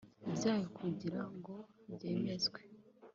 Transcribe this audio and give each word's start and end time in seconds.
byayo 0.35 0.67
kugira 0.77 1.21
ngo 1.35 1.55
byemezwe 1.93 2.59